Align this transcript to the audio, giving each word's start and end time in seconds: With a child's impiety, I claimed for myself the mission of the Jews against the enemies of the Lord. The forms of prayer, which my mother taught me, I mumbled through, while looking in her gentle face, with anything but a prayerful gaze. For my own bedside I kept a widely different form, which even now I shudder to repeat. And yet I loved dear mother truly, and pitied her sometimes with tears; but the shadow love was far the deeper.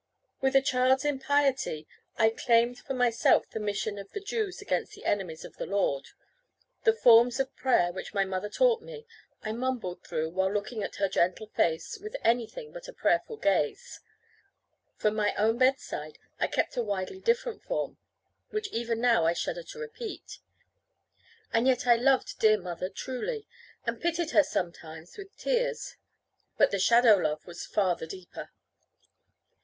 With 0.41 0.55
a 0.55 0.63
child's 0.63 1.05
impiety, 1.05 1.87
I 2.17 2.31
claimed 2.31 2.79
for 2.79 2.95
myself 2.95 3.47
the 3.51 3.59
mission 3.59 3.99
of 3.99 4.11
the 4.13 4.19
Jews 4.19 4.59
against 4.59 4.93
the 4.93 5.05
enemies 5.05 5.45
of 5.45 5.57
the 5.57 5.67
Lord. 5.67 6.07
The 6.85 6.93
forms 6.95 7.39
of 7.39 7.55
prayer, 7.55 7.91
which 7.91 8.11
my 8.11 8.25
mother 8.25 8.49
taught 8.49 8.81
me, 8.81 9.05
I 9.43 9.51
mumbled 9.51 10.03
through, 10.03 10.31
while 10.31 10.51
looking 10.51 10.81
in 10.81 10.89
her 10.97 11.07
gentle 11.07 11.45
face, 11.45 11.99
with 11.99 12.15
anything 12.23 12.71
but 12.71 12.87
a 12.87 12.93
prayerful 12.93 13.37
gaze. 13.37 13.99
For 14.95 15.11
my 15.11 15.35
own 15.35 15.59
bedside 15.59 16.17
I 16.39 16.47
kept 16.47 16.75
a 16.77 16.81
widely 16.81 17.19
different 17.19 17.61
form, 17.61 17.99
which 18.49 18.69
even 18.73 19.01
now 19.01 19.27
I 19.27 19.33
shudder 19.33 19.61
to 19.61 19.77
repeat. 19.77 20.39
And 21.53 21.67
yet 21.67 21.85
I 21.85 21.95
loved 21.95 22.39
dear 22.39 22.59
mother 22.59 22.89
truly, 22.89 23.45
and 23.85 24.01
pitied 24.01 24.31
her 24.31 24.41
sometimes 24.41 25.15
with 25.15 25.37
tears; 25.37 25.95
but 26.57 26.71
the 26.71 26.79
shadow 26.79 27.17
love 27.17 27.45
was 27.45 27.67
far 27.67 27.95
the 27.95 28.07
deeper. 28.07 28.49